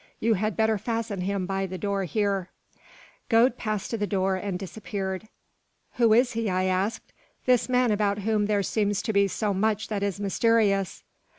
You 0.19 0.33
had 0.33 0.57
better 0.57 0.79
fasten 0.79 1.21
him 1.21 1.45
by 1.45 1.67
the 1.67 1.77
door 1.77 2.05
here." 2.05 2.49
Gode 3.29 3.55
passed 3.55 3.91
to 3.91 3.99
the 3.99 4.07
door 4.07 4.35
and 4.35 4.57
disappeared. 4.57 5.27
"Who 5.97 6.11
is 6.11 6.31
he?" 6.31 6.49
I 6.49 6.63
asked, 6.63 7.13
"this 7.45 7.69
man 7.69 7.91
about 7.91 8.17
whom 8.21 8.47
there 8.47 8.63
seems 8.63 9.03
to 9.03 9.13
be 9.13 9.27
so 9.27 9.53
much 9.53 9.89
that 9.89 10.01
is 10.01 10.19
mysterious?" 10.19 11.03